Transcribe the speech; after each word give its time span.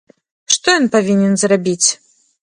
Што 0.53 0.73
ён 0.79 0.87
павінен 0.95 1.35
зрабіць? 1.41 1.87